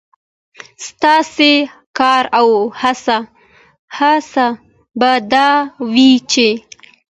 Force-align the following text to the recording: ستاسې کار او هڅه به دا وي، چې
ستاسې 0.87 1.53
کار 1.99 2.23
او 2.39 2.47
هڅه 4.05 4.47
به 4.99 5.11
دا 5.33 5.49
وي، 5.93 6.11
چې 6.31 6.49